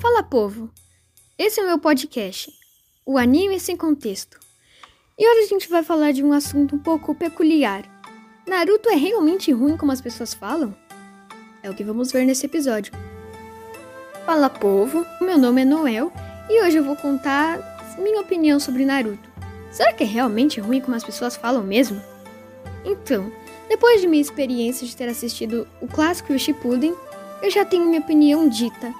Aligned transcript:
Fala 0.00 0.22
povo, 0.22 0.70
esse 1.36 1.58
é 1.58 1.62
o 1.64 1.66
meu 1.66 1.76
podcast, 1.76 2.52
o 3.04 3.18
Anime 3.18 3.58
Sem 3.58 3.76
Contexto. 3.76 4.38
E 5.18 5.28
hoje 5.28 5.40
a 5.40 5.48
gente 5.48 5.68
vai 5.68 5.82
falar 5.82 6.12
de 6.12 6.22
um 6.22 6.32
assunto 6.32 6.76
um 6.76 6.78
pouco 6.78 7.16
peculiar. 7.16 7.82
Naruto 8.46 8.88
é 8.88 8.94
realmente 8.94 9.50
ruim 9.50 9.76
como 9.76 9.90
as 9.90 10.00
pessoas 10.00 10.32
falam? 10.32 10.72
É 11.64 11.68
o 11.68 11.74
que 11.74 11.82
vamos 11.82 12.12
ver 12.12 12.24
nesse 12.24 12.46
episódio. 12.46 12.92
Fala 14.24 14.48
povo, 14.48 15.04
meu 15.20 15.36
nome 15.36 15.62
é 15.62 15.64
Noel 15.64 16.12
e 16.48 16.62
hoje 16.62 16.76
eu 16.76 16.84
vou 16.84 16.94
contar 16.94 17.58
minha 17.98 18.20
opinião 18.20 18.60
sobre 18.60 18.84
Naruto. 18.84 19.28
Será 19.68 19.92
que 19.92 20.04
é 20.04 20.06
realmente 20.06 20.60
ruim 20.60 20.80
como 20.80 20.96
as 20.96 21.02
pessoas 21.02 21.34
falam 21.34 21.64
mesmo? 21.64 22.00
Então, 22.84 23.32
depois 23.68 24.00
de 24.00 24.06
minha 24.06 24.22
experiência 24.22 24.86
de 24.86 24.96
ter 24.96 25.08
assistido 25.08 25.66
o 25.80 25.88
clássico 25.88 26.32
e 26.32 26.36
o 26.36 26.38
Shippuden, 26.38 26.94
eu 27.42 27.50
já 27.50 27.64
tenho 27.64 27.86
minha 27.86 28.00
opinião 28.00 28.48
dita 28.48 28.94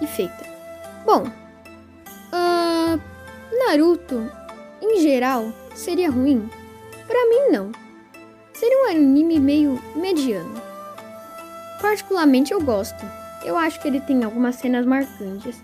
e 0.00 0.06
feita. 0.06 0.44
Bom, 1.04 1.24
uh, 2.32 3.00
Naruto, 3.58 4.30
em 4.82 5.00
geral, 5.00 5.52
seria 5.74 6.10
ruim? 6.10 6.48
Para 7.06 7.28
mim, 7.28 7.52
não. 7.52 7.72
Seria 8.52 8.84
um 8.84 8.90
anime 8.90 9.38
meio 9.38 9.82
mediano. 9.94 10.60
Particularmente 11.80 12.52
eu 12.52 12.60
gosto. 12.60 13.04
Eu 13.44 13.56
acho 13.56 13.80
que 13.80 13.86
ele 13.86 14.00
tem 14.00 14.24
algumas 14.24 14.56
cenas 14.56 14.84
marcantes. 14.84 15.62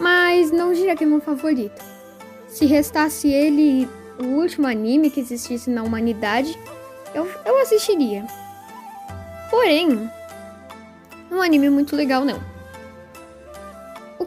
Mas 0.00 0.50
não 0.50 0.72
diria 0.72 0.96
que 0.96 1.04
é 1.04 1.06
meu 1.06 1.20
favorito. 1.20 1.84
Se 2.48 2.64
restasse 2.66 3.28
ele 3.28 3.88
o 4.18 4.24
último 4.40 4.66
anime 4.66 5.10
que 5.10 5.20
existisse 5.20 5.70
na 5.70 5.82
humanidade, 5.82 6.58
eu, 7.14 7.28
eu 7.44 7.60
assistiria. 7.60 8.26
Porém, 9.50 10.10
um 11.30 11.42
anime 11.42 11.70
muito 11.70 11.94
legal 11.94 12.24
não. 12.24 12.57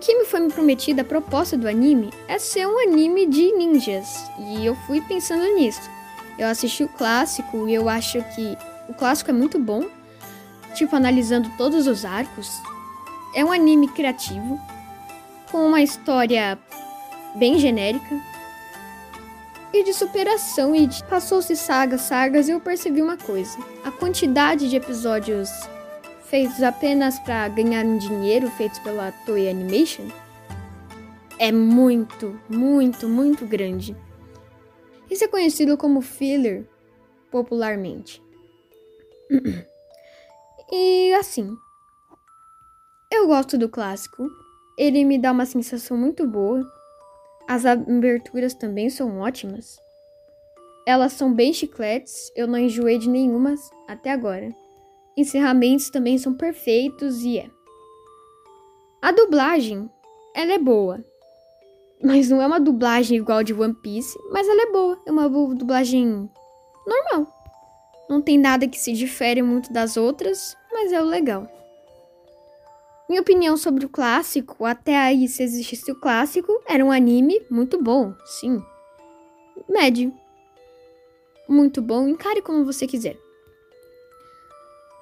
Que 0.02 0.16
me 0.16 0.26
foi 0.26 0.40
me 0.40 0.52
prometido, 0.52 1.02
a 1.02 1.04
proposta 1.04 1.56
do 1.56 1.68
anime, 1.68 2.10
é 2.28 2.40
ser 2.40 2.68
um 2.68 2.80
anime 2.80 3.28
de 3.28 3.52
ninjas. 3.52 4.26
E 4.40 4.66
eu 4.66 4.76
fui 4.88 5.00
pensando 5.02 5.44
nisso. 5.54 5.88
Eu 6.40 6.48
assisti 6.48 6.84
o 6.84 6.90
clássico 6.90 7.68
e 7.68 7.76
eu 7.76 7.88
acho 7.88 8.20
que 8.34 8.58
o 8.90 8.96
clássico 8.96 9.30
é 9.30 9.34
muito 9.34 9.60
bom. 9.60 9.86
Tipo, 10.74 10.96
analisando 10.96 11.52
todos 11.56 11.86
os 11.86 12.04
arcos. 12.04 12.52
É 13.36 13.46
um 13.46 13.52
anime 13.52 13.88
criativo, 13.90 14.60
com 15.52 15.68
uma 15.68 15.82
história 15.82 16.58
bem 17.36 17.60
genérica. 17.60 18.20
E 19.72 19.84
de 19.84 19.94
superação, 19.94 20.76
e 20.76 20.90
passou-se 21.08 21.56
sagas, 21.56 22.02
sagas, 22.02 22.50
e 22.50 22.52
eu 22.52 22.60
percebi 22.60 23.04
uma 23.04 23.18
coisa. 23.18 23.58
A 23.86 23.92
quantidade 23.92 24.68
de 24.68 24.76
episódios 24.76 25.50
feitos 26.32 26.64
apenas 26.64 27.20
para 27.20 27.50
ganhar 27.50 27.84
um 27.84 27.98
dinheiro, 27.98 28.50
feitos 28.52 28.80
pela 28.80 29.12
Toei 29.12 29.50
Animation, 29.50 30.08
é 31.38 31.52
muito, 31.52 32.40
muito, 32.48 33.10
muito 33.10 33.46
grande. 33.46 33.94
Isso 35.10 35.26
é 35.26 35.28
conhecido 35.28 35.78
como 35.78 36.02
filler 36.02 36.66
popularmente. 37.30 38.24
E 40.74 41.14
assim, 41.16 41.54
eu 43.12 43.28
gosto 43.28 43.58
do 43.58 43.68
clássico. 43.68 44.26
Ele 44.78 45.04
me 45.04 45.20
dá 45.20 45.34
uma 45.34 45.46
sensação 45.46 45.98
muito 45.98 46.26
boa. 46.26 46.66
As 47.46 47.66
aberturas 47.66 48.54
também 48.54 48.90
são 48.90 49.20
ótimas. 49.20 49.78
Elas 50.88 51.12
são 51.12 51.34
bem 51.34 51.52
chicletes, 51.52 52.32
eu 52.38 52.48
não 52.48 52.58
enjoei 52.58 52.98
de 52.98 53.10
nenhuma 53.10 53.56
até 53.86 54.12
agora 54.12 54.56
encerramentos 55.22 55.90
também 55.90 56.18
são 56.18 56.34
perfeitos 56.34 57.24
e 57.24 57.40
é. 57.40 57.50
A 59.02 59.12
dublagem, 59.12 59.90
ela 60.36 60.54
é 60.54 60.60
boa. 60.60 61.04
Mas 62.04 62.30
não 62.30 62.42
é 62.42 62.48
uma 62.48 62.60
dublagem 62.60 63.18
igual 63.18 63.44
de 63.44 63.54
One 63.54 63.74
Piece, 63.76 64.18
mas 64.32 64.48
ela 64.48 64.64
é 64.64 64.72
boa. 64.72 65.02
É 65.06 65.12
uma 65.12 65.30
dublagem 65.30 66.30
normal. 66.86 67.28
Não 68.10 68.22
tem 68.22 68.38
nada 68.38 68.68
que 68.68 68.80
se 68.80 68.92
difere 68.94 69.42
muito 69.42 69.72
das 69.72 69.98
outras, 69.98 70.58
mas 70.72 70.92
é 70.92 71.02
o 71.02 71.06
legal. 71.06 71.48
Minha 73.08 73.22
opinião 73.22 73.58
sobre 73.58 73.86
o 73.86 73.90
clássico, 73.90 74.66
até 74.66 74.98
aí 74.98 75.28
se 75.28 75.44
existisse 75.44 75.92
o 75.92 76.00
clássico, 76.00 76.62
era 76.66 76.84
um 76.84 76.92
anime 76.92 77.42
muito 77.50 77.82
bom, 77.82 78.14
sim. 78.26 78.62
Médio. 79.70 80.14
Muito 81.48 81.82
bom, 81.82 82.08
encare 82.08 82.42
como 82.42 82.66
você 82.66 82.88
quiser. 82.88 83.18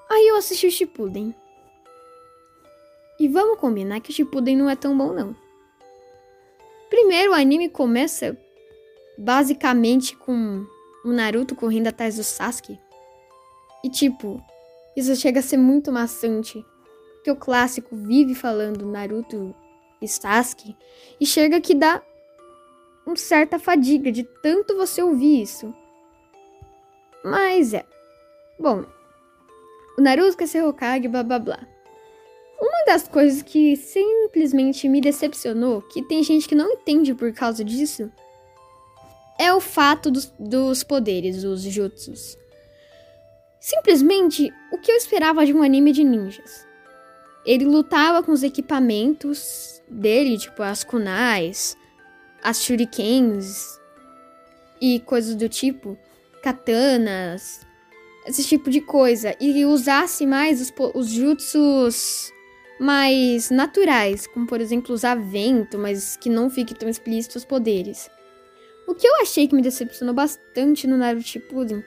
Aí 0.09 0.27
eu 0.27 0.35
assisti 0.35 0.67
o 0.67 0.71
Shippuden. 0.71 1.35
E 3.19 3.27
vamos 3.27 3.59
combinar 3.59 3.99
que 3.99 4.09
o 4.09 4.13
Shippuden 4.13 4.57
não 4.57 4.69
é 4.69 4.75
tão 4.75 4.97
bom 4.97 5.13
não. 5.13 5.35
Primeiro 6.89 7.31
o 7.31 7.35
anime 7.35 7.69
começa 7.69 8.35
basicamente 9.17 10.15
com 10.15 10.65
o 11.05 11.11
Naruto 11.11 11.55
correndo 11.55 11.87
atrás 11.87 12.15
do 12.15 12.23
Sasuke. 12.23 12.79
E 13.83 13.89
tipo, 13.89 14.43
isso 14.95 15.15
chega 15.15 15.39
a 15.39 15.43
ser 15.43 15.57
muito 15.57 15.91
maçante. 15.91 16.65
Porque 17.15 17.31
o 17.31 17.35
clássico 17.35 17.95
vive 17.95 18.33
falando 18.33 18.85
Naruto 18.85 19.53
e 20.01 20.07
Sasuke. 20.07 20.75
E 21.19 21.25
chega 21.25 21.61
que 21.61 21.75
dá 21.75 22.01
uma 23.05 23.15
certa 23.15 23.59
fadiga 23.59 24.11
de 24.11 24.23
tanto 24.41 24.75
você 24.75 25.03
ouvir 25.03 25.41
isso. 25.41 25.73
Mas 27.23 27.73
é. 27.73 27.85
Bom, 28.57 28.85
o 29.99 30.01
Naruto 30.01 30.37
quer 30.37 30.47
ser 30.47 30.63
Hokage, 30.63 31.09
blá 31.09 31.21
blá 31.23 31.37
blá. 31.37 31.59
Uma 32.57 32.85
das 32.85 33.05
coisas 33.05 33.41
que 33.41 33.75
simplesmente 33.75 34.87
me 34.87 35.01
decepcionou, 35.01 35.81
que 35.81 36.01
tem 36.01 36.23
gente 36.23 36.47
que 36.47 36.55
não 36.55 36.71
entende 36.71 37.13
por 37.13 37.33
causa 37.33 37.65
disso, 37.65 38.09
é 39.37 39.53
o 39.53 39.59
fato 39.59 40.09
dos, 40.09 40.33
dos 40.39 40.83
poderes, 40.83 41.43
os 41.43 41.63
jutsus. 41.63 42.37
Simplesmente 43.59 44.49
o 44.71 44.77
que 44.77 44.89
eu 44.89 44.95
esperava 44.95 45.45
de 45.45 45.53
um 45.53 45.61
anime 45.61 45.91
de 45.91 46.05
ninjas. 46.05 46.65
Ele 47.45 47.65
lutava 47.65 48.23
com 48.23 48.31
os 48.31 48.41
equipamentos 48.41 49.81
dele, 49.89 50.37
tipo 50.37 50.63
as 50.63 50.81
kunais, 50.81 51.75
as 52.41 52.63
shurikens 52.63 53.77
e 54.79 55.01
coisas 55.01 55.35
do 55.35 55.49
tipo, 55.49 55.97
katanas, 56.41 57.67
esse 58.25 58.43
tipo 58.43 58.69
de 58.69 58.81
coisa 58.81 59.35
e 59.39 59.65
usasse 59.65 60.25
mais 60.25 60.61
os, 60.61 60.73
os 60.93 61.09
jutsus 61.09 62.31
mais 62.79 63.49
naturais, 63.49 64.25
como 64.27 64.47
por 64.47 64.61
exemplo 64.61 64.93
usar 64.93 65.15
vento, 65.15 65.77
mas 65.77 66.15
que 66.15 66.29
não 66.29 66.49
fique 66.49 66.73
tão 66.73 66.87
explícito 66.87 67.37
os 67.37 67.45
poderes. 67.45 68.09
O 68.87 68.95
que 68.95 69.05
eu 69.05 69.21
achei 69.21 69.47
que 69.47 69.55
me 69.55 69.61
decepcionou 69.61 70.15
bastante 70.15 70.87
no 70.87 70.97
Naruto 70.97 71.27
Shippuden 71.27 71.83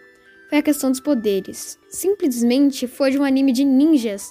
foi 0.48 0.59
a 0.59 0.62
questão 0.62 0.91
dos 0.91 1.00
poderes. 1.00 1.78
Simplesmente 1.88 2.87
foi 2.87 3.10
de 3.10 3.19
um 3.19 3.25
anime 3.25 3.53
de 3.53 3.64
ninjas 3.64 4.31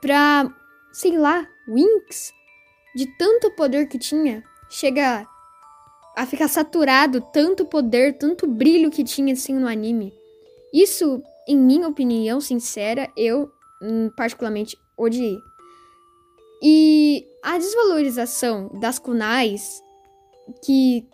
pra, 0.00 0.54
sei 0.92 1.16
lá, 1.16 1.48
Winx, 1.66 2.32
de 2.94 3.06
tanto 3.16 3.50
poder 3.52 3.88
que 3.88 3.98
tinha, 3.98 4.44
chega 4.68 5.26
a 6.14 6.26
ficar 6.26 6.46
saturado, 6.46 7.20
tanto 7.32 7.64
poder, 7.64 8.18
tanto 8.18 8.46
brilho 8.46 8.90
que 8.90 9.02
tinha 9.02 9.32
assim 9.32 9.54
no 9.54 9.66
anime. 9.66 10.12
Isso, 10.74 11.22
em 11.46 11.56
minha 11.56 11.86
opinião 11.86 12.40
sincera, 12.40 13.08
eu 13.16 13.48
hum, 13.80 14.10
particularmente 14.16 14.76
odiei. 14.98 15.38
E 16.60 17.24
a 17.44 17.56
desvalorização 17.56 18.68
das 18.80 18.98
kunais, 18.98 19.80
que 20.64 21.06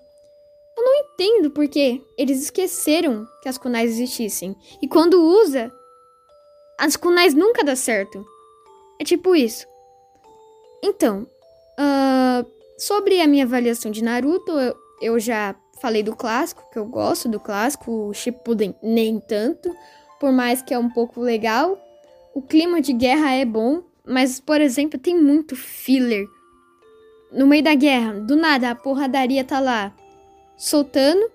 eu 0.79 0.83
não 0.83 0.95
entendo 0.95 1.51
porque 1.51 2.01
eles 2.17 2.43
esqueceram 2.43 3.29
que 3.43 3.51
as 3.51 3.59
kunais 3.59 3.91
existissem. 3.91 4.57
E 4.81 4.89
quando 4.89 5.21
usa, 5.23 5.71
as 6.79 6.97
kunais 6.97 7.35
nunca 7.35 7.63
dá 7.63 7.77
certo. 7.77 8.25
É 8.99 9.05
tipo 9.05 9.37
isso. 9.37 9.67
Então, 10.83 11.27
uh, 11.79 12.51
sobre 12.79 13.21
a 13.21 13.27
minha 13.27 13.45
avaliação 13.45 13.91
de 13.91 14.03
Naruto, 14.03 14.53
eu, 14.53 14.75
eu 15.03 15.21
já 15.21 15.55
Falei 15.81 16.03
do 16.03 16.15
clássico, 16.15 16.69
que 16.71 16.79
eu 16.79 16.85
gosto 16.85 17.29
do 17.29 17.41
clássico, 17.41 17.91
o 18.09 18.13
Shippuden 18.13 18.75
nem 18.83 19.19
tanto, 19.19 19.75
por 20.19 20.31
mais 20.31 20.61
que 20.61 20.75
é 20.75 20.79
um 20.79 20.91
pouco 20.91 21.21
legal. 21.21 21.79
O 22.35 22.43
clima 22.43 22.81
de 22.81 22.93
guerra 22.93 23.33
é 23.33 23.45
bom, 23.45 23.83
mas, 24.05 24.39
por 24.39 24.61
exemplo, 24.61 24.99
tem 24.99 25.19
muito 25.19 25.57
filler. 25.57 26.27
No 27.33 27.47
meio 27.47 27.63
da 27.63 27.75
guerra, 27.75 28.13
do 28.21 28.37
nada, 28.37 28.71
a 28.71 28.75
porradaria 28.75 29.43
tá 29.43 29.59
lá 29.59 29.95
soltando. 30.57 31.31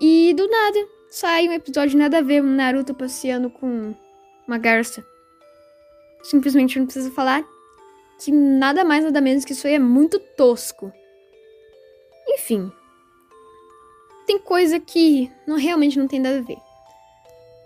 E 0.00 0.32
do 0.34 0.48
nada, 0.48 0.88
sai 1.10 1.48
um 1.48 1.52
episódio 1.52 1.98
nada 1.98 2.18
a 2.18 2.22
ver, 2.22 2.42
um 2.42 2.54
Naruto 2.54 2.94
passeando 2.94 3.50
com 3.50 3.94
uma 4.46 4.58
garça. 4.58 5.04
Simplesmente 6.22 6.78
não 6.78 6.86
precisa 6.86 7.10
falar 7.10 7.44
que 8.18 8.30
nada 8.30 8.84
mais 8.84 9.04
nada 9.04 9.20
menos 9.20 9.44
que 9.44 9.52
isso 9.52 9.66
aí 9.66 9.74
é 9.74 9.78
muito 9.78 10.18
tosco. 10.18 10.92
Enfim, 12.28 12.72
tem 14.26 14.38
coisa 14.38 14.78
que 14.80 15.30
não, 15.46 15.56
realmente 15.56 15.98
não 15.98 16.08
tem 16.08 16.20
nada 16.20 16.38
a 16.38 16.42
ver. 16.42 16.58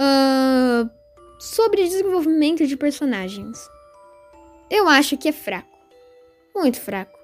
Uh, 0.00 0.90
sobre 1.38 1.84
desenvolvimento 1.84 2.66
de 2.66 2.76
personagens. 2.76 3.58
Eu 4.70 4.88
acho 4.88 5.16
que 5.16 5.28
é 5.28 5.32
fraco. 5.32 5.68
Muito 6.54 6.80
fraco. 6.80 7.18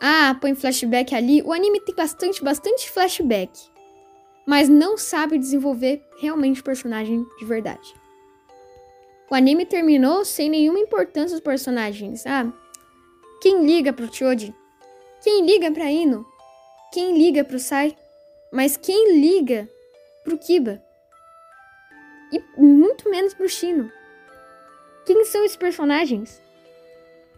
Ah, 0.00 0.36
põe 0.40 0.54
flashback 0.54 1.14
ali. 1.14 1.42
O 1.42 1.52
anime 1.52 1.80
tem 1.80 1.94
bastante, 1.94 2.42
bastante 2.42 2.90
flashback. 2.90 3.50
Mas 4.46 4.68
não 4.68 4.96
sabe 4.96 5.38
desenvolver 5.38 6.02
realmente 6.20 6.62
personagem 6.62 7.24
de 7.38 7.44
verdade. 7.44 7.94
O 9.30 9.34
anime 9.34 9.64
terminou 9.64 10.24
sem 10.24 10.50
nenhuma 10.50 10.80
importância 10.80 11.36
os 11.36 11.40
personagens. 11.40 12.26
Ah, 12.26 12.52
quem 13.40 13.64
liga 13.64 13.92
pro 13.92 14.12
Choji? 14.12 14.54
Quem 15.22 15.44
liga 15.44 15.70
pra 15.70 15.90
Ino? 15.90 16.26
Quem 16.92 17.16
liga 17.16 17.44
pro 17.44 17.58
Sai? 17.58 17.96
Mas 18.52 18.76
quem 18.76 19.20
liga 19.20 19.68
pro 20.24 20.36
Kiba? 20.36 20.82
E 22.32 22.42
muito 22.60 23.08
menos 23.08 23.32
pro 23.32 23.48
Shino. 23.48 23.90
Quem 25.06 25.24
são 25.24 25.44
esses 25.44 25.56
personagens? 25.56 26.40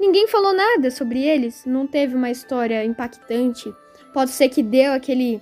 Ninguém 0.01 0.27
falou 0.27 0.53
nada 0.53 0.91
sobre 0.91 1.23
eles, 1.23 1.65
não 1.65 1.87
teve 1.87 2.15
uma 2.15 2.31
história 2.31 2.85
impactante. 2.85 3.73
Pode 4.13 4.31
ser 4.31 4.49
que 4.49 4.63
deu 4.63 4.93
aquele 4.93 5.41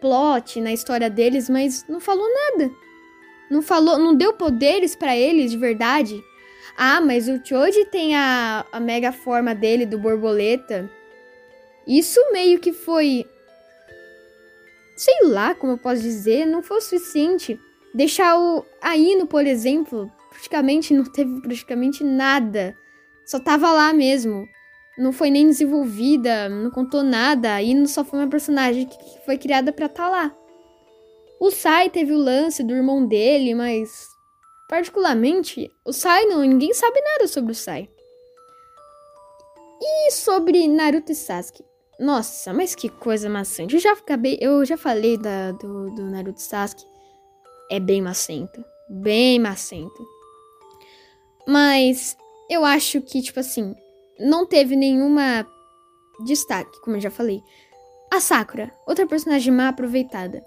plot 0.00 0.60
na 0.60 0.72
história 0.72 1.10
deles, 1.10 1.48
mas 1.48 1.86
não 1.88 2.00
falou 2.00 2.26
nada. 2.26 2.70
Não 3.50 3.62
falou, 3.62 3.98
não 3.98 4.14
deu 4.14 4.32
poderes 4.32 4.96
para 4.96 5.16
eles 5.16 5.50
de 5.50 5.58
verdade. 5.58 6.22
Ah, 6.76 7.00
mas 7.00 7.28
o 7.28 7.44
Choji 7.44 7.84
tem 7.86 8.16
a, 8.16 8.64
a 8.72 8.80
mega 8.80 9.12
forma 9.12 9.54
dele 9.54 9.84
do 9.84 9.98
borboleta. 9.98 10.90
Isso 11.86 12.20
meio 12.32 12.58
que 12.58 12.72
foi 12.72 13.26
sei 15.00 15.28
lá 15.28 15.54
como 15.54 15.72
eu 15.72 15.78
posso 15.78 16.02
dizer, 16.02 16.44
não 16.44 16.62
foi 16.62 16.76
o 16.76 16.80
suficiente. 16.82 17.58
Deixar 17.94 18.38
o 18.38 18.66
Aino, 18.82 19.26
por 19.26 19.46
exemplo, 19.46 20.12
praticamente 20.28 20.92
não 20.92 21.04
teve 21.04 21.40
praticamente 21.40 22.04
nada. 22.04 22.76
Só 23.24 23.40
tava 23.40 23.72
lá 23.72 23.94
mesmo. 23.94 24.46
Não 24.98 25.10
foi 25.10 25.30
nem 25.30 25.46
desenvolvida, 25.46 26.50
não 26.50 26.70
contou 26.70 27.02
nada. 27.02 27.54
Aino 27.54 27.88
só 27.88 28.04
foi 28.04 28.18
uma 28.18 28.28
personagem 28.28 28.86
que 28.86 29.24
foi 29.24 29.38
criada 29.38 29.72
para 29.72 29.86
estar 29.86 30.04
tá 30.04 30.10
lá. 30.10 30.36
O 31.40 31.50
Sai 31.50 31.88
teve 31.88 32.12
o 32.12 32.18
lance 32.18 32.62
do 32.62 32.74
irmão 32.74 33.06
dele, 33.06 33.54
mas 33.54 34.06
particularmente, 34.68 35.70
o 35.82 35.94
Sai 35.94 36.26
não, 36.26 36.42
ninguém 36.42 36.74
sabe 36.74 37.00
nada 37.00 37.26
sobre 37.26 37.52
o 37.52 37.54
Sai. 37.54 37.88
E 39.80 40.10
sobre 40.10 40.68
Naruto 40.68 41.10
e 41.10 41.14
Sasuke? 41.14 41.69
Nossa, 42.00 42.54
mas 42.54 42.74
que 42.74 42.88
coisa 42.88 43.28
maçante. 43.28 43.74
Eu 43.74 43.80
já 43.80 43.92
acabei, 43.92 44.38
eu 44.40 44.64
já 44.64 44.78
falei 44.78 45.18
da, 45.18 45.52
do, 45.52 45.90
do 45.90 46.10
Naruto 46.10 46.40
Sasuke. 46.40 46.82
É 47.70 47.78
bem 47.78 48.00
macento. 48.00 48.64
Bem 48.88 49.38
macento. 49.38 50.02
Mas 51.46 52.16
eu 52.48 52.64
acho 52.64 53.02
que, 53.02 53.20
tipo 53.20 53.38
assim, 53.38 53.76
não 54.18 54.46
teve 54.46 54.76
nenhuma 54.76 55.46
destaque, 56.24 56.80
como 56.80 56.96
eu 56.96 57.00
já 57.00 57.10
falei. 57.10 57.42
A 58.10 58.18
Sakura, 58.18 58.72
outra 58.86 59.06
personagem 59.06 59.52
mal 59.52 59.68
aproveitada. 59.68 60.42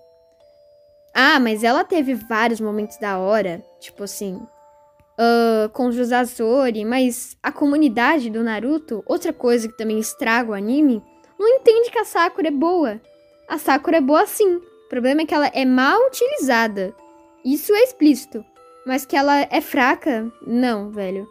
Ah, 1.13 1.39
mas 1.39 1.63
ela 1.63 1.83
teve 1.83 2.15
vários 2.15 2.59
momentos 2.59 2.97
da 2.97 3.19
hora, 3.19 3.63
tipo 3.79 4.03
assim, 4.03 4.35
uh, 4.35 5.69
com 5.71 5.85
os 5.85 6.11
Azori, 6.11 6.83
mas 6.83 7.37
a 7.43 7.51
comunidade 7.51 8.31
do 8.31 8.43
Naruto, 8.43 9.03
outra 9.05 9.31
coisa 9.31 9.67
que 9.67 9.77
também 9.77 9.99
estraga 9.99 10.49
o 10.49 10.55
anime, 10.55 11.03
não 11.43 11.57
entende 11.57 11.91
que 11.91 11.99
a 11.99 12.05
Sakura 12.05 12.47
é 12.47 12.51
boa. 12.51 13.01
A 13.49 13.57
Sakura 13.57 13.97
é 13.97 14.01
boa 14.01 14.25
sim. 14.25 14.55
O 14.55 14.89
problema 14.89 15.21
é 15.21 15.25
que 15.25 15.33
ela 15.33 15.47
é 15.47 15.65
mal 15.65 15.99
utilizada. 16.07 16.95
Isso 17.43 17.73
é 17.73 17.83
explícito. 17.83 18.45
Mas 18.85 19.05
que 19.05 19.15
ela 19.15 19.41
é 19.51 19.59
fraca, 19.59 20.31
não, 20.47 20.89
velho. 20.89 21.27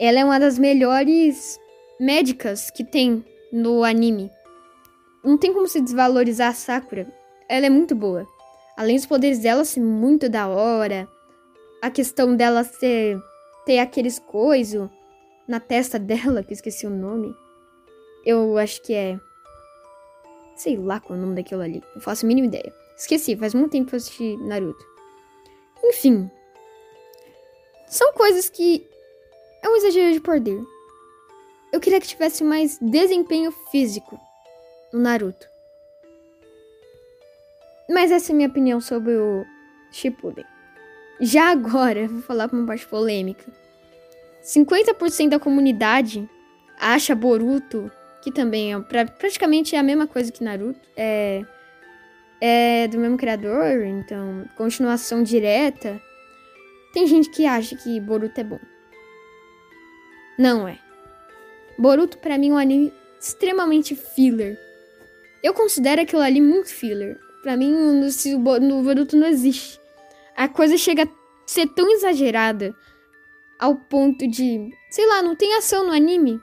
Ela 0.00 0.20
é 0.20 0.24
uma 0.24 0.38
das 0.38 0.58
melhores 0.58 1.58
médicas 1.98 2.70
que 2.70 2.84
tem 2.84 3.24
no 3.52 3.82
anime. 3.82 4.30
Não 5.24 5.36
tem 5.36 5.52
como 5.52 5.66
se 5.66 5.80
desvalorizar 5.80 6.50
a 6.50 6.54
Sakura. 6.54 7.06
Ela 7.48 7.66
é 7.66 7.70
muito 7.70 7.94
boa. 7.94 8.26
Além 8.76 8.96
dos 8.96 9.06
poderes 9.06 9.40
dela 9.40 9.64
ser 9.64 9.80
muito 9.80 10.28
da 10.28 10.48
hora, 10.48 11.08
a 11.80 11.90
questão 11.90 12.36
dela 12.36 12.64
ser 12.64 13.20
ter 13.66 13.78
aqueles 13.80 14.18
coisos 14.18 14.88
na 15.48 15.58
testa 15.58 15.98
dela, 16.00 16.42
que 16.42 16.52
eu 16.52 16.56
esqueci 16.56 16.86
o 16.86 16.90
nome. 16.90 17.34
Eu 18.24 18.56
acho 18.56 18.80
que 18.82 18.94
é. 18.94 19.18
Sei 20.62 20.76
lá 20.76 21.00
qual 21.00 21.16
é 21.16 21.18
o 21.18 21.22
nome 21.22 21.34
daquilo 21.34 21.60
ali. 21.60 21.82
Não 21.92 22.00
faço 22.00 22.24
a 22.24 22.28
mínima 22.28 22.46
ideia. 22.46 22.72
Esqueci, 22.96 23.36
faz 23.36 23.52
muito 23.52 23.72
tempo 23.72 23.88
que 23.88 23.96
eu 23.96 23.96
assisti 23.96 24.36
Naruto. 24.36 24.86
Enfim. 25.82 26.30
São 27.88 28.12
coisas 28.12 28.48
que. 28.48 28.86
É 29.60 29.68
um 29.68 29.74
exagero 29.74 30.12
de 30.12 30.20
poder. 30.20 30.62
Eu 31.72 31.80
queria 31.80 32.00
que 32.00 32.06
tivesse 32.06 32.44
mais 32.44 32.78
desempenho 32.80 33.50
físico 33.72 34.16
no 34.92 35.00
Naruto. 35.00 35.48
Mas 37.90 38.12
essa 38.12 38.30
é 38.30 38.32
a 38.32 38.36
minha 38.36 38.48
opinião 38.48 38.80
sobre 38.80 39.16
o 39.16 39.44
Shippuden. 39.90 40.44
Já 41.20 41.50
agora, 41.50 42.06
vou 42.06 42.22
falar 42.22 42.48
uma 42.52 42.68
parte 42.68 42.86
polêmica. 42.86 43.52
50% 44.44 45.30
da 45.30 45.40
comunidade 45.40 46.30
acha 46.78 47.16
Boruto 47.16 47.90
que 48.22 48.30
também 48.30 48.72
é 48.72 48.80
pra, 48.80 49.04
praticamente 49.04 49.74
é 49.74 49.78
a 49.78 49.82
mesma 49.82 50.06
coisa 50.06 50.30
que 50.30 50.42
Naruto. 50.42 50.80
É, 50.96 51.44
é 52.40 52.88
do 52.88 52.98
mesmo 52.98 53.18
criador, 53.18 53.84
então 53.84 54.48
continuação 54.56 55.22
direta. 55.22 56.00
Tem 56.92 57.06
gente 57.06 57.30
que 57.30 57.44
acha 57.44 57.76
que 57.76 58.00
Boruto 58.00 58.40
é 58.40 58.44
bom. 58.44 58.60
Não 60.38 60.66
é. 60.68 60.78
Boruto 61.78 62.18
para 62.18 62.38
mim 62.38 62.50
é 62.50 62.52
um 62.52 62.58
anime 62.58 62.92
extremamente 63.20 63.94
filler. 63.94 64.58
Eu 65.42 65.52
considero 65.52 66.02
aquilo 66.02 66.22
ali 66.22 66.40
muito 66.40 66.68
filler. 66.68 67.18
Para 67.42 67.56
mim, 67.56 67.72
no, 67.72 68.60
no 68.60 68.82
Boruto 68.82 69.16
não 69.16 69.26
existe. 69.26 69.80
A 70.36 70.48
coisa 70.48 70.76
chega 70.78 71.04
a 71.04 71.08
ser 71.46 71.66
tão 71.68 71.90
exagerada 71.90 72.74
ao 73.58 73.74
ponto 73.74 74.28
de, 74.28 74.70
sei 74.90 75.06
lá, 75.06 75.22
não 75.22 75.34
tem 75.34 75.54
ação 75.54 75.86
no 75.86 75.92
anime. 75.92 76.40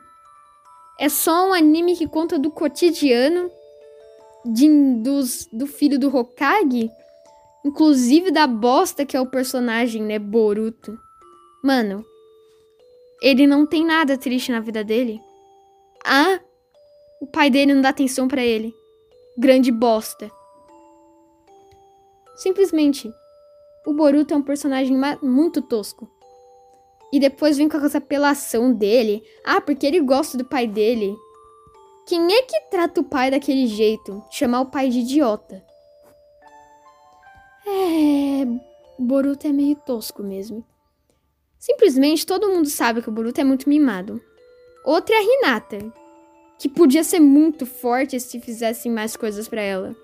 É 1.00 1.08
só 1.08 1.48
um 1.48 1.54
anime 1.54 1.96
que 1.96 2.08
conta 2.08 2.38
do 2.38 2.52
cotidiano 2.52 3.50
de, 4.46 4.68
dos, 5.02 5.48
do 5.52 5.66
filho 5.66 5.98
do 5.98 6.14
Hokage. 6.14 6.92
Inclusive 7.66 8.32
da 8.32 8.46
bosta 8.46 9.06
que 9.06 9.16
é 9.16 9.22
o 9.22 9.26
personagem, 9.26 10.04
né? 10.04 10.20
Boruto. 10.20 10.98
Mano, 11.64 12.06
ele 13.22 13.48
não 13.48 13.66
tem 13.66 13.86
nada 13.86 14.18
triste 14.18 14.52
na 14.52 14.60
vida 14.60 14.84
dele. 14.84 15.22
Ah, 16.06 16.40
o 17.22 17.28
pai 17.28 17.50
dele 17.50 17.74
não 17.74 17.82
dá 17.82 17.90
atenção 17.90 18.28
para 18.28 18.44
ele. 18.44 18.74
Grande 19.38 19.72
bosta. 19.72 20.30
Simplesmente, 22.36 23.10
o 23.86 23.94
Boruto 23.94 24.34
é 24.34 24.38
um 24.38 24.42
personagem 24.42 24.98
muito 25.22 25.62
tosco. 25.62 26.10
E 27.12 27.20
depois 27.20 27.58
vem 27.58 27.68
com 27.68 27.78
essa 27.78 27.98
apelação 27.98 28.72
dele. 28.72 29.24
Ah, 29.44 29.60
porque 29.60 29.86
ele 29.86 30.00
gosta 30.00 30.38
do 30.38 30.46
pai 30.46 30.68
dele. 30.68 31.16
Quem 32.06 32.32
é 32.34 32.42
que 32.44 32.62
trata 32.70 33.02
o 33.02 33.04
pai 33.04 33.32
daquele 33.32 33.68
jeito? 33.68 34.24
Chamar 34.30 34.62
o 34.62 34.68
pai 34.68 34.90
de 34.90 35.00
idiota. 35.00 35.64
É. 37.66 38.46
Boruto 38.98 39.48
é 39.48 39.52
meio 39.52 39.76
tosco 39.76 40.22
mesmo. 40.22 40.66
Simplesmente 41.58 42.26
todo 42.26 42.50
mundo 42.50 42.70
sabe 42.70 43.02
que 43.02 43.10
o 43.10 43.12
Boruto 43.12 43.42
é 43.42 43.44
muito 43.44 43.68
mimado. 43.68 44.22
Outra 44.84 45.16
é 45.16 45.20
a 45.20 45.24
Hinata, 45.24 45.94
que 46.58 46.70
podia 46.70 47.04
ser 47.04 47.20
muito 47.20 47.66
forte 47.66 48.20
se 48.20 48.40
fizessem 48.40 48.92
mais 48.92 49.16
coisas 49.16 49.48
para 49.48 49.62
ela. 49.62 49.96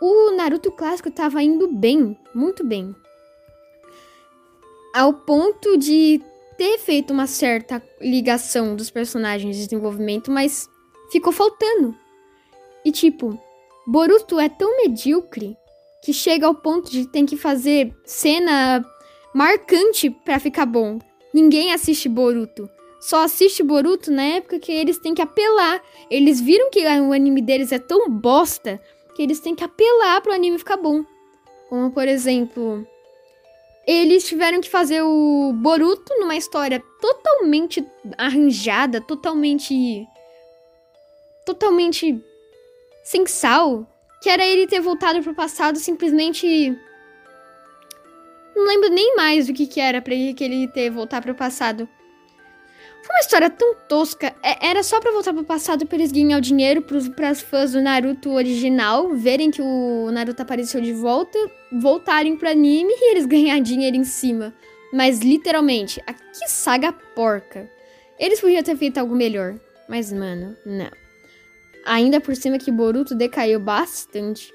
O 0.00 0.32
Naruto 0.32 0.72
clássico 0.72 1.10
tava 1.10 1.42
indo 1.42 1.68
bem, 1.68 2.18
muito 2.34 2.64
bem 2.64 2.94
ao 4.94 5.12
ponto 5.12 5.76
de 5.76 6.20
ter 6.56 6.78
feito 6.78 7.12
uma 7.12 7.26
certa 7.26 7.82
ligação 8.00 8.76
dos 8.76 8.90
personagens 8.90 9.56
de 9.56 9.64
desenvolvimento, 9.64 10.30
mas 10.30 10.68
ficou 11.10 11.32
faltando. 11.32 11.94
E 12.84 12.92
tipo, 12.92 13.38
Boruto 13.86 14.38
é 14.38 14.48
tão 14.48 14.76
medíocre 14.76 15.56
que 16.02 16.12
chega 16.12 16.46
ao 16.46 16.54
ponto 16.54 16.90
de 16.90 17.06
ter 17.06 17.24
que 17.24 17.36
fazer 17.36 17.94
cena 18.04 18.84
marcante 19.34 20.10
para 20.10 20.38
ficar 20.38 20.66
bom. 20.66 20.98
Ninguém 21.32 21.72
assiste 21.72 22.08
Boruto. 22.08 22.68
Só 23.00 23.24
assiste 23.24 23.62
Boruto 23.62 24.10
na 24.10 24.22
época 24.22 24.58
que 24.58 24.72
eles 24.72 24.98
têm 24.98 25.14
que 25.14 25.22
apelar. 25.22 25.82
Eles 26.10 26.40
viram 26.40 26.70
que 26.70 26.80
o 26.80 27.12
anime 27.12 27.40
deles 27.40 27.72
é 27.72 27.78
tão 27.78 28.10
bosta 28.10 28.80
que 29.14 29.22
eles 29.22 29.40
têm 29.40 29.54
que 29.54 29.64
apelar 29.64 30.20
pro 30.20 30.32
anime 30.32 30.58
ficar 30.58 30.76
bom. 30.76 31.04
Como 31.68 31.90
por 31.90 32.06
exemplo, 32.06 32.86
eles 33.86 34.26
tiveram 34.26 34.60
que 34.60 34.68
fazer 34.68 35.02
o 35.02 35.52
Boruto 35.54 36.14
numa 36.18 36.36
história 36.36 36.82
totalmente 37.00 37.84
arranjada, 38.18 39.00
totalmente. 39.00 40.06
totalmente. 41.44 42.22
sem 43.04 43.26
sal. 43.26 43.86
Que 44.22 44.28
era 44.28 44.44
ele 44.44 44.66
ter 44.66 44.80
voltado 44.80 45.22
pro 45.22 45.34
passado 45.34 45.78
simplesmente. 45.78 46.76
Não 48.54 48.66
lembro 48.66 48.90
nem 48.90 49.16
mais 49.16 49.48
o 49.48 49.54
que, 49.54 49.66
que 49.66 49.80
era 49.80 50.02
pra 50.02 50.12
ele, 50.12 50.34
que 50.34 50.44
ele 50.44 50.68
ter 50.68 50.90
voltado 50.90 51.24
pro 51.24 51.34
passado. 51.34 51.88
Foi 53.02 53.16
uma 53.16 53.20
história 53.20 53.50
tão 53.50 53.74
tosca. 53.88 54.34
É, 54.42 54.68
era 54.68 54.82
só 54.82 55.00
pra 55.00 55.10
voltar 55.10 55.32
pro 55.32 55.44
passado 55.44 55.86
pra 55.86 55.96
eles 55.96 56.12
ganhar 56.12 56.38
o 56.38 56.40
dinheiro 56.40 56.82
pros, 56.82 57.08
pras 57.08 57.40
fãs 57.40 57.72
do 57.72 57.80
Naruto 57.80 58.30
original 58.30 59.14
verem 59.14 59.50
que 59.50 59.62
o 59.62 60.10
Naruto 60.12 60.42
apareceu 60.42 60.80
de 60.80 60.92
volta, 60.92 61.38
voltarem 61.72 62.36
pro 62.36 62.48
anime 62.48 62.92
e 62.92 63.12
eles 63.12 63.24
ganhar 63.26 63.58
dinheiro 63.60 63.96
em 63.96 64.04
cima. 64.04 64.54
Mas 64.92 65.20
literalmente, 65.20 66.02
a 66.06 66.12
que 66.12 66.48
saga 66.48 66.92
porca. 66.92 67.70
Eles 68.18 68.40
podiam 68.40 68.62
ter 68.62 68.76
feito 68.76 68.98
algo 68.98 69.14
melhor. 69.14 69.58
Mas, 69.88 70.12
mano, 70.12 70.56
não. 70.66 70.90
Ainda 71.86 72.20
por 72.20 72.36
cima 72.36 72.58
que 72.58 72.70
Boruto 72.70 73.14
decaiu 73.14 73.58
bastante. 73.58 74.52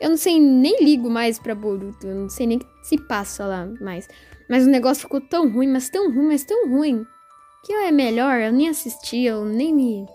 Eu 0.00 0.10
não 0.10 0.16
sei, 0.16 0.40
nem 0.40 0.82
ligo 0.82 1.10
mais 1.10 1.38
pra 1.38 1.54
Boruto. 1.54 2.06
Eu 2.06 2.14
não 2.14 2.28
sei 2.28 2.46
nem 2.46 2.60
se 2.82 2.96
passa 2.96 3.44
lá 3.44 3.68
mais. 3.80 4.08
Mas 4.48 4.66
o 4.66 4.70
negócio 4.70 5.02
ficou 5.02 5.20
tão 5.20 5.50
ruim, 5.50 5.68
mas 5.68 5.88
tão 5.88 6.12
ruim, 6.12 6.26
mas 6.26 6.44
tão 6.44 6.68
ruim. 6.68 7.06
Que 7.64 7.72
é 7.72 7.90
melhor 7.90 8.40
eu 8.40 8.52
nem 8.52 8.68
assistir, 8.68 9.24
eu 9.24 9.44
nem 9.44 9.72
me 9.72 10.06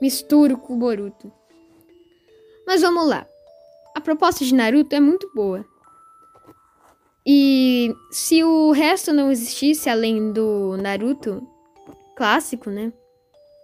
misturo 0.00 0.56
com 0.56 0.74
o 0.74 0.78
Boruto. 0.78 1.32
Mas 2.66 2.82
vamos 2.82 3.08
lá. 3.08 3.26
A 3.94 4.00
proposta 4.00 4.44
de 4.44 4.54
Naruto 4.54 4.94
é 4.94 5.00
muito 5.00 5.30
boa. 5.34 5.64
E 7.26 7.94
se 8.10 8.44
o 8.44 8.70
resto 8.70 9.12
não 9.12 9.32
existisse 9.32 9.88
além 9.88 10.32
do 10.32 10.76
Naruto 10.76 11.46
clássico, 12.16 12.70
né? 12.70 12.92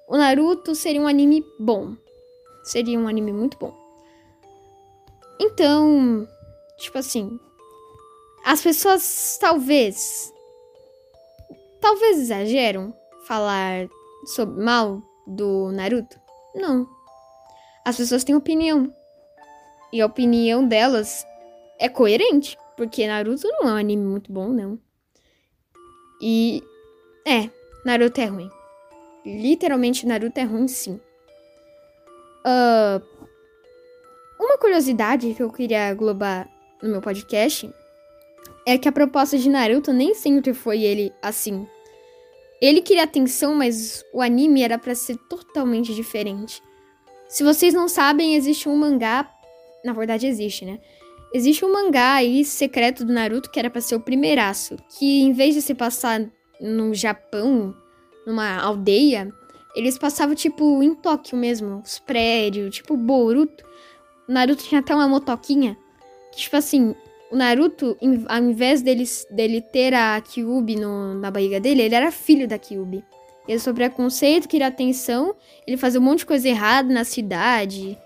O 0.09 0.17
Naruto 0.17 0.75
seria 0.75 1.00
um 1.00 1.07
anime 1.07 1.45
bom. 1.59 1.95
Seria 2.64 2.99
um 2.99 3.07
anime 3.07 3.33
muito 3.33 3.57
bom. 3.59 3.73
Então, 5.41 6.26
tipo 6.76 6.99
assim, 6.99 7.38
as 8.45 8.61
pessoas 8.61 9.38
talvez 9.41 10.33
talvez 11.81 12.19
exageram 12.19 12.95
falar 13.26 13.88
sobre 14.25 14.62
mal 14.62 15.02
do 15.26 15.71
Naruto? 15.73 16.21
Não. 16.55 16.88
As 17.85 17.97
pessoas 17.97 18.25
têm 18.25 18.35
opinião. 18.35 18.93
E 19.93 20.00
a 20.00 20.07
opinião 20.07 20.67
delas 20.67 21.26
é 21.79 21.88
coerente. 21.88 22.57
Porque 22.76 23.07
Naruto 23.07 23.47
não 23.49 23.69
é 23.69 23.73
um 23.73 23.76
anime 23.76 24.05
muito 24.05 24.33
bom, 24.33 24.49
não. 24.49 24.79
E. 26.21 26.62
É, 27.26 27.50
Naruto 27.85 28.21
é 28.21 28.26
ruim. 28.26 28.50
Literalmente, 29.25 30.07
Naruto 30.07 30.38
é 30.41 30.45
ruim, 30.45 30.67
sim. 30.67 31.00
Uh, 32.45 33.00
uma 34.38 34.59
curiosidade 34.59 35.33
que 35.35 35.43
eu 35.43 35.52
queria 35.52 35.88
aglobar 35.88 36.49
no 36.83 36.88
meu 36.88 37.00
podcast 37.00 37.73
é 38.67 38.76
que 38.76 38.88
a 38.88 38.93
proposta 38.93 39.38
de 39.38 39.49
Naruto 39.49 39.93
nem 39.93 40.14
sempre 40.14 40.52
foi 40.52 40.83
ele 40.83 41.12
assim. 41.23 41.67
Ele 42.62 42.81
queria 42.81 43.02
atenção, 43.02 43.57
mas 43.57 44.04
o 44.14 44.23
anime 44.23 44.62
era 44.62 44.78
para 44.78 44.95
ser 44.95 45.16
totalmente 45.28 45.92
diferente. 45.92 46.62
Se 47.28 47.42
vocês 47.42 47.75
não 47.75 47.88
sabem, 47.88 48.37
existe 48.37 48.69
um 48.69 48.76
mangá, 48.76 49.28
na 49.85 49.92
verdade 49.92 50.28
existe, 50.28 50.64
né? 50.64 50.78
Existe 51.35 51.64
um 51.64 51.73
mangá 51.73 52.12
aí 52.12 52.45
secreto 52.45 53.04
do 53.04 53.12
Naruto 53.12 53.50
que 53.50 53.59
era 53.59 53.69
para 53.69 53.81
ser 53.81 53.97
o 53.97 54.00
primeiraço, 54.00 54.76
que 54.97 55.23
em 55.23 55.33
vez 55.33 55.57
de 55.57 55.62
se 55.62 55.75
passar 55.75 56.25
no 56.61 56.95
Japão, 56.95 57.75
numa 58.25 58.61
aldeia, 58.61 59.28
eles 59.75 59.99
passavam 59.99 60.37
tipo 60.37 60.81
em 60.85 60.95
Tóquio 60.95 61.37
mesmo, 61.37 61.83
os 61.85 61.99
prédios, 61.99 62.76
tipo 62.76 62.97
Boruto. 62.97 63.64
O 64.28 64.33
Naruto 64.33 64.62
tinha 64.62 64.81
até 64.81 64.95
uma 64.95 65.09
motoquinha, 65.09 65.76
que 66.31 66.38
tipo 66.42 66.57
assim, 66.57 66.95
o 67.33 67.37
Naruto, 67.37 67.97
ao 68.29 68.39
invés 68.39 68.83
dele, 68.83 69.05
dele 69.31 69.62
ter 69.62 69.95
a 69.95 70.21
Kyubi 70.21 70.77
no, 70.77 71.15
na 71.15 71.31
barriga 71.31 71.59
dele, 71.59 71.81
ele 71.81 71.95
era 71.95 72.12
filho 72.12 72.47
da 72.47 72.59
Kyubi. 72.59 73.03
Ele 73.49 73.59
sofria 73.59 73.89
preconceito, 73.89 74.47
queria 74.47 74.67
atenção, 74.67 75.35
ele 75.67 75.79
fazia 75.79 75.99
um 75.99 76.03
monte 76.03 76.19
de 76.19 76.27
coisa 76.27 76.47
errada 76.47 76.93
na 76.93 77.05
cidade. 77.05 77.99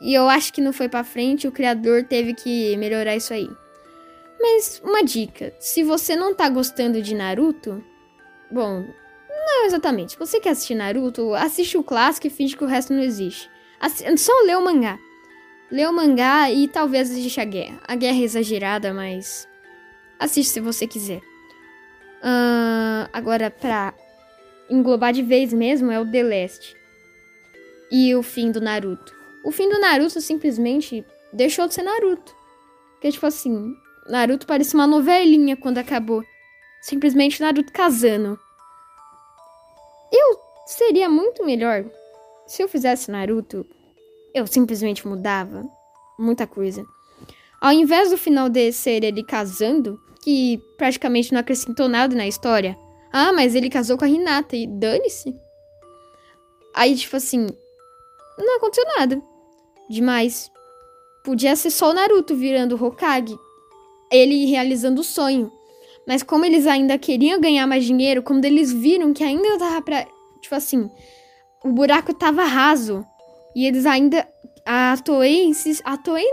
E 0.00 0.12
eu 0.12 0.28
acho 0.28 0.52
que 0.52 0.60
não 0.60 0.72
foi 0.72 0.88
para 0.88 1.04
frente, 1.04 1.46
o 1.46 1.52
criador 1.52 2.02
teve 2.02 2.34
que 2.34 2.76
melhorar 2.76 3.14
isso 3.14 3.32
aí. 3.32 3.48
Mas 4.40 4.82
uma 4.84 5.04
dica, 5.04 5.54
se 5.60 5.84
você 5.84 6.16
não 6.16 6.34
tá 6.34 6.48
gostando 6.48 7.00
de 7.00 7.14
Naruto, 7.14 7.82
bom, 8.50 8.84
não 9.46 9.66
exatamente. 9.66 10.12
Se 10.12 10.18
você 10.18 10.40
quer 10.40 10.50
assistir 10.50 10.74
Naruto, 10.74 11.32
assiste 11.32 11.78
o 11.78 11.84
clássico 11.84 12.26
e 12.26 12.30
finge 12.30 12.56
que 12.56 12.64
o 12.64 12.68
resto 12.68 12.92
não 12.92 13.02
existe. 13.02 13.48
só 14.16 14.32
lê 14.44 14.56
o 14.56 14.64
mangá. 14.64 14.98
Lê 15.70 15.86
o 15.86 15.92
mangá 15.92 16.50
e 16.50 16.66
talvez 16.66 17.10
assiste 17.10 17.40
a 17.40 17.44
guerra. 17.44 17.78
A 17.86 17.94
guerra 17.94 18.18
é 18.18 18.22
exagerada, 18.22 18.94
mas 18.94 19.46
assiste 20.18 20.52
se 20.52 20.60
você 20.60 20.86
quiser. 20.86 21.20
Uh, 22.18 23.08
agora, 23.12 23.50
pra 23.50 23.94
englobar 24.70 25.12
de 25.12 25.22
vez 25.22 25.52
mesmo, 25.52 25.90
é 25.90 26.00
o 26.00 26.10
The 26.10 26.22
Last. 26.22 26.76
E 27.90 28.14
o 28.14 28.22
fim 28.22 28.50
do 28.50 28.60
Naruto. 28.60 29.14
O 29.44 29.50
fim 29.50 29.68
do 29.68 29.78
Naruto 29.78 30.20
simplesmente 30.20 31.04
deixou 31.32 31.68
de 31.68 31.74
ser 31.74 31.82
Naruto. 31.82 32.34
Porque, 32.92 33.12
tipo 33.12 33.26
assim, 33.26 33.74
Naruto 34.08 34.46
parecia 34.46 34.78
uma 34.78 34.86
novelinha 34.86 35.56
quando 35.56 35.78
acabou. 35.78 36.24
Simplesmente 36.80 37.40
Naruto 37.40 37.72
casando. 37.72 38.38
Eu 40.10 40.40
seria 40.66 41.08
muito 41.08 41.44
melhor 41.44 41.84
se 42.46 42.62
eu 42.62 42.68
fizesse 42.68 43.10
Naruto. 43.10 43.66
Eu 44.34 44.46
simplesmente 44.46 45.06
mudava 45.06 45.64
muita 46.18 46.46
coisa. 46.46 46.84
Ao 47.60 47.72
invés 47.72 48.10
do 48.10 48.16
final 48.16 48.48
de 48.48 48.70
ser 48.72 49.02
ele 49.02 49.22
casando, 49.24 50.00
que 50.22 50.62
praticamente 50.76 51.32
não 51.32 51.40
acrescentou 51.40 51.88
nada 51.88 52.14
na 52.14 52.26
história. 52.26 52.78
Ah, 53.12 53.32
mas 53.32 53.54
ele 53.54 53.70
casou 53.70 53.96
com 53.96 54.04
a 54.04 54.08
Hinata 54.08 54.56
e 54.56 54.66
dane-se. 54.66 55.34
Aí, 56.74 56.94
tipo 56.94 57.16
assim, 57.16 57.46
não 58.38 58.56
aconteceu 58.56 58.84
nada. 58.98 59.20
Demais. 59.88 60.50
Podia 61.24 61.56
ser 61.56 61.70
só 61.70 61.90
o 61.90 61.94
Naruto 61.94 62.36
virando 62.36 62.82
Hokage. 62.82 63.36
Ele 64.10 64.46
realizando 64.46 65.00
o 65.00 65.04
sonho. 65.04 65.50
Mas 66.06 66.22
como 66.22 66.44
eles 66.44 66.66
ainda 66.66 66.96
queriam 66.96 67.40
ganhar 67.40 67.66
mais 67.66 67.84
dinheiro, 67.84 68.22
quando 68.22 68.44
eles 68.44 68.72
viram 68.72 69.12
que 69.12 69.24
ainda 69.24 69.58
tava 69.58 69.82
pra. 69.82 70.06
Tipo 70.40 70.54
assim, 70.54 70.90
o 71.64 71.72
buraco 71.72 72.14
tava 72.14 72.44
raso. 72.44 73.04
E 73.58 73.66
eles 73.66 73.86
ainda. 73.86 74.24
A 74.64 74.96
Toei. 74.98 75.52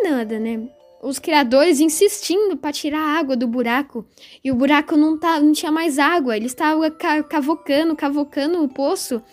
Nada, 0.04 0.38
né? 0.38 0.70
Os 1.02 1.18
criadores 1.18 1.80
insistindo 1.80 2.56
para 2.56 2.72
tirar 2.72 3.00
a 3.00 3.18
água 3.18 3.36
do 3.36 3.48
buraco. 3.48 4.06
E 4.44 4.52
o 4.52 4.56
buraco 4.56 4.96
não, 4.96 5.18
tá, 5.18 5.40
não 5.40 5.52
tinha 5.52 5.72
mais 5.72 5.98
água. 5.98 6.38
Eles 6.38 6.52
estavam 6.52 6.84
cavocando, 7.28 7.96
cavocando 7.96 8.64
o 8.64 8.70
poço 8.70 9.24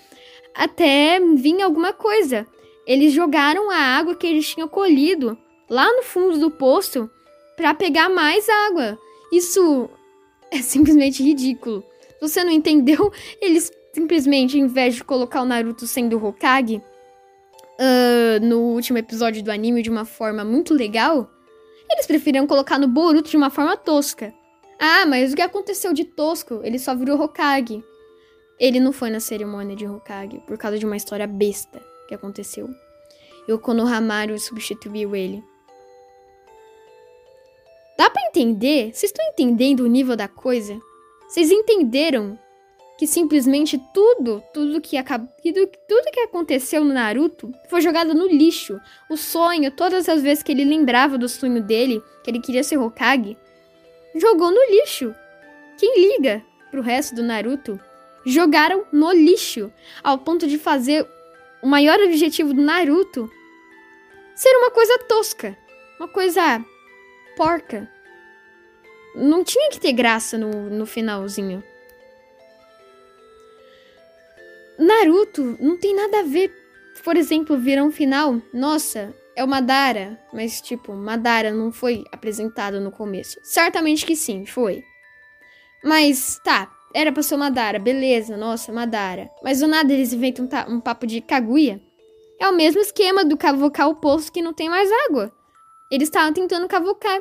até 0.55 1.21
vir 1.21 1.61
alguma 1.61 1.93
coisa. 1.93 2.47
Eles 2.87 3.13
jogaram 3.13 3.71
a 3.71 3.77
água 3.77 4.15
que 4.15 4.27
eles 4.27 4.49
tinham 4.49 4.69
colhido 4.69 5.37
lá 5.69 5.87
no 5.95 6.03
fundo 6.03 6.39
do 6.39 6.51
poço 6.51 7.11
para 7.59 7.75
pegar 7.75 8.09
mais 8.09 8.49
água. 8.49 8.99
Isso 9.31 9.91
é 10.51 10.59
simplesmente 10.65 11.23
ridículo. 11.23 11.85
Você 12.23 12.43
não 12.43 12.53
entendeu? 12.53 13.13
Eles 13.39 13.71
simplesmente, 13.93 14.59
em 14.59 14.67
vez 14.67 14.95
de 14.95 15.05
colocar 15.05 15.43
o 15.43 15.45
Naruto 15.45 15.87
sendo 15.87 16.25
Hokage 16.25 16.81
uh, 17.81 18.45
no 18.45 18.59
último 18.61 18.99
episódio 18.99 19.43
do 19.43 19.51
anime 19.51 19.83
de 19.83 19.91
uma 19.91 20.05
forma 20.05 20.45
muito 20.45 20.75
legal, 20.75 21.31
eles 21.91 22.07
preferiram 22.07 22.47
colocar 22.47 22.79
no 22.79 22.89
Boruto 22.89 23.31
de 23.31 23.37
uma 23.37 23.51
forma 23.51 23.77
tosca. 23.77 24.33
Ah, 24.79 25.07
mas 25.07 25.33
o 25.33 25.37
que 25.37 25.43
aconteceu 25.43 25.93
de 25.93 26.05
tosco? 26.05 26.61
Ele 26.65 26.79
só 26.79 26.95
virou 26.95 27.21
Hokage. 27.21 27.85
Ele 28.59 28.81
não 28.81 28.93
foi 28.93 29.11
na 29.11 29.21
cerimônia 29.21 29.77
de 29.77 29.87
Hokage 29.87 30.41
por 30.47 30.57
causa 30.57 30.79
de 30.79 30.87
uma 30.87 30.97
história 30.97 31.27
besta 31.27 31.81
que 32.09 32.15
aconteceu. 32.15 32.69
E 33.47 33.53
o 33.53 33.59
Konohamaru 33.59 34.39
substituiu 34.39 35.15
ele. 35.15 35.43
Dá 37.99 38.09
para 38.09 38.27
entender? 38.27 38.93
Vocês 38.93 39.11
estão 39.11 39.25
entendendo 39.27 39.81
o 39.81 39.87
nível 39.87 40.17
da 40.17 40.29
coisa? 40.29 40.81
Vocês 41.29 41.51
entenderam 41.51 42.39
que 43.03 43.07
simplesmente 43.09 43.83
tudo, 43.93 44.41
tudo 44.55 44.81
que 44.81 44.97
acabou, 44.97 45.29
tudo 45.89 46.13
que 46.13 46.21
aconteceu 46.21 46.85
no 46.85 46.95
Naruto 46.95 47.53
foi 47.69 47.81
jogado 47.81 48.15
no 48.15 48.29
lixo. 48.29 48.81
O 49.11 49.17
sonho, 49.17 49.73
todas 49.73 50.09
as 50.09 50.23
vezes 50.23 50.41
que 50.41 50.53
ele 50.53 50.65
lembrava 50.65 51.19
do 51.19 51.29
sonho 51.29 51.61
dele, 51.61 52.01
que 52.23 52.31
ele 52.31 52.39
queria 52.39 52.63
ser 52.63 52.79
Hokage, 52.79 53.37
jogou 54.15 54.53
no 54.53 54.71
lixo. 54.71 55.13
Quem 55.77 56.13
liga 56.13 56.45
pro 56.71 56.81
resto 56.81 57.17
do 57.17 57.25
Naruto? 57.25 57.81
Jogaram 58.25 58.87
no 58.93 59.11
lixo, 59.11 59.73
ao 60.01 60.19
ponto 60.19 60.47
de 60.47 60.57
fazer 60.57 61.05
o 61.61 61.67
maior 61.67 61.99
objetivo 61.99 62.55
do 62.55 62.63
Naruto 62.63 63.29
ser 64.33 64.55
uma 64.59 64.71
coisa 64.71 64.97
tosca, 65.09 65.59
uma 65.99 66.07
coisa 66.07 66.65
porca. 67.37 67.91
Não 69.17 69.43
tinha 69.43 69.71
que 69.71 69.81
ter 69.81 69.93
graça 69.93 70.39
no, 70.39 70.71
no 70.71 70.87
finalzinho. 70.87 71.65
Naruto 74.79 75.57
não 75.61 75.77
tem 75.77 75.95
nada 75.95 76.21
a 76.21 76.23
ver, 76.23 76.53
por 77.05 77.17
exemplo, 77.17 77.57
um 77.57 77.91
final. 77.91 78.41
Nossa, 78.53 79.15
é 79.37 79.45
o 79.45 79.49
Madara, 79.49 80.19
mas 80.33 80.61
tipo, 80.61 80.93
Madara 80.93 81.53
não 81.53 81.73
foi 81.73 82.05
apresentado 82.13 82.81
no 82.81 82.91
começo. 82.91 83.39
Certamente 83.43 84.05
que 84.05 84.17
sim, 84.17 84.45
foi. 84.47 84.85
Mas 85.85 86.41
tá, 86.45 86.71
era 86.95 87.11
pra 87.11 87.23
ser 87.23 87.35
o 87.35 87.39
Madara, 87.39 87.79
beleza, 87.79 88.37
nossa, 88.37 88.73
Madara. 88.73 89.31
Mas 89.43 89.61
do 89.61 89.67
nada 89.67 89.93
eles 89.93 90.13
inventam 90.13 90.49
um, 90.69 90.75
um 90.75 90.81
papo 90.81 91.07
de 91.07 91.21
Kaguya. 91.21 91.81
É 92.41 92.49
o 92.49 92.55
mesmo 92.55 92.81
esquema 92.81 93.25
do 93.25 93.37
cavocar 93.37 93.89
o 93.89 93.97
poço 93.97 94.33
que 94.33 94.43
não 94.43 94.53
tem 94.53 94.69
mais 94.69 94.91
água. 95.07 95.33
Eles 95.91 96.09
estavam 96.09 96.33
tentando 96.33 96.69
cavocar. 96.69 97.21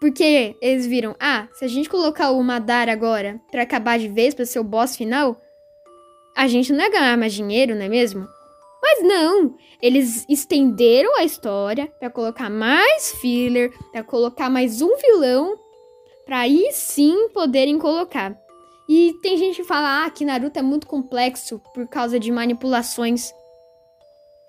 Porque 0.00 0.56
eles 0.60 0.86
viram, 0.86 1.16
ah, 1.18 1.48
se 1.54 1.64
a 1.64 1.68
gente 1.68 1.88
colocar 1.88 2.30
o 2.30 2.42
Madara 2.42 2.92
agora 2.92 3.40
para 3.50 3.62
acabar 3.62 3.98
de 3.98 4.08
vez, 4.08 4.34
para 4.34 4.44
ser 4.44 4.58
o 4.58 4.64
boss 4.64 4.96
final, 4.96 5.40
a 6.34 6.48
gente 6.48 6.72
não 6.72 6.84
ia 6.84 6.90
ganhar 6.90 7.16
mais 7.16 7.32
dinheiro, 7.32 7.74
não 7.74 7.82
é 7.82 7.88
mesmo? 7.88 8.26
Mas 8.82 9.02
não, 9.02 9.56
eles 9.80 10.26
estenderam 10.28 11.16
a 11.16 11.24
história 11.24 11.86
para 11.98 12.10
colocar 12.10 12.50
mais 12.50 13.12
filler, 13.12 13.72
para 13.90 14.04
colocar 14.04 14.50
mais 14.50 14.82
um 14.82 14.96
vilão, 14.96 15.58
para 16.26 16.40
aí 16.40 16.70
sim 16.72 17.28
poderem 17.30 17.78
colocar. 17.78 18.36
E 18.88 19.14
tem 19.22 19.38
gente 19.38 19.56
que 19.56 19.64
fala 19.64 20.04
ah, 20.04 20.10
que 20.10 20.24
Naruto 20.24 20.58
é 20.58 20.62
muito 20.62 20.86
complexo 20.86 21.60
por 21.72 21.88
causa 21.88 22.20
de 22.20 22.30
manipulações. 22.30 23.32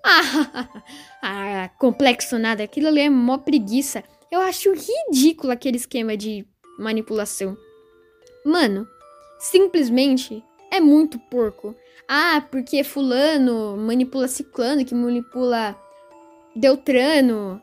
Ah, 0.04 0.68
ah, 1.22 1.70
complexo 1.78 2.38
nada, 2.38 2.62
aquilo 2.62 2.88
ali 2.88 3.00
é 3.00 3.10
mó 3.10 3.38
preguiça. 3.38 4.04
Eu 4.30 4.40
acho 4.40 4.74
ridículo 4.74 5.52
aquele 5.52 5.78
esquema 5.78 6.16
de 6.16 6.46
manipulação. 6.78 7.56
Mano, 8.44 8.86
simplesmente 9.38 10.44
é 10.70 10.80
muito 10.80 11.18
porco. 11.18 11.74
Ah, 12.08 12.44
porque 12.50 12.84
fulano 12.84 13.76
manipula 13.76 14.28
ciclano, 14.28 14.84
que 14.84 14.94
manipula 14.94 15.76
Deltrano, 16.54 17.60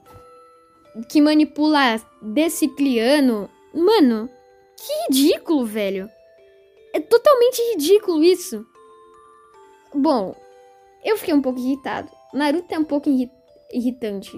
que 1.09 1.21
manipula 1.21 2.01
decicliano. 2.21 3.49
Mano, 3.73 4.29
que 4.77 4.93
ridículo, 5.07 5.65
velho. 5.65 6.09
É 6.93 6.99
totalmente 6.99 7.61
ridículo 7.71 8.23
isso. 8.23 8.65
Bom, 9.93 10.35
eu 11.03 11.17
fiquei 11.17 11.33
um 11.33 11.41
pouco 11.41 11.59
irritado. 11.59 12.09
Naruto 12.33 12.73
é 12.73 12.79
um 12.79 12.83
pouco 12.83 13.09
irritante. 13.71 14.31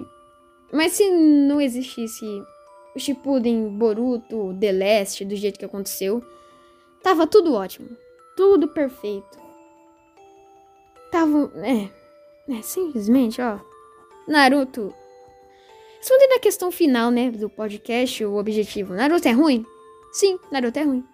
Mas 0.72 0.92
se 0.92 1.08
não 1.10 1.60
existisse 1.60 2.24
o 2.94 2.98
Shippuden, 2.98 3.68
Boruto, 3.76 4.56
The 4.58 4.72
Last, 4.72 5.24
do 5.24 5.36
jeito 5.36 5.58
que 5.58 5.64
aconteceu, 5.64 6.24
tava 7.02 7.26
tudo 7.26 7.54
ótimo. 7.54 7.88
Tudo 8.36 8.68
perfeito. 8.68 9.38
Tava. 11.10 11.50
É. 11.56 11.88
É, 12.52 12.62
simplesmente, 12.62 13.40
ó. 13.40 13.58
Naruto. 14.28 14.94
Respondendo 15.98 16.32
a 16.32 16.40
questão 16.40 16.70
final, 16.70 17.10
né, 17.10 17.30
do 17.30 17.50
podcast, 17.50 18.24
o 18.24 18.36
objetivo. 18.36 18.94
Naruto 18.94 19.26
é 19.26 19.32
ruim? 19.32 19.64
Sim, 20.12 20.38
Naruto 20.52 20.78
é 20.78 20.82
ruim. 20.82 21.04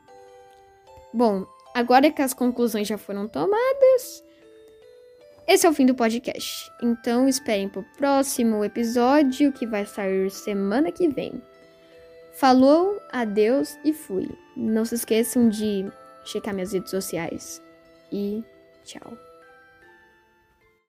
Bom, 1.15 1.47
agora 1.75 2.11
que 2.11 2.21
as 2.21 2.35
conclusões 2.35 2.89
já 2.89 2.99
foram 2.99 3.29
tomadas, 3.29 4.23
esse 5.47 5.67
é 5.67 5.71
o 5.71 5.75
fim 5.75 5.85
do 5.85 5.95
podcast. 5.95 6.71
Então 6.83 7.29
esperem 7.29 7.69
pro 7.69 7.85
próximo 7.99 8.65
episódio 8.65 9.53
que 9.53 9.67
vai 9.67 9.85
sair 9.85 10.31
semana 10.31 10.93
que 10.93 11.09
vem. 11.09 11.43
Falou, 12.33 12.99
adeus 13.11 13.77
e 13.85 13.93
fui. 13.93 14.31
Não 14.57 14.85
se 14.85 14.95
esqueçam 14.95 15.49
de 15.49 15.91
checar 16.25 16.55
minhas 16.55 16.73
redes 16.73 16.91
sociais. 16.91 17.63
E 18.11 18.45
tchau. 18.85 19.32